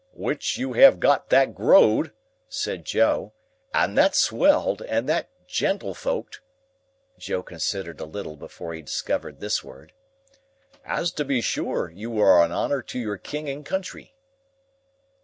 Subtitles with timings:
[0.15, 2.11] "Which you have that growed,"
[2.49, 3.33] said Joe,
[3.71, 6.41] "and that swelled, and that gentle folked;"
[7.19, 9.93] Joe considered a little before he discovered this word;
[10.83, 14.15] "as to be sure you are a honour to your king and country."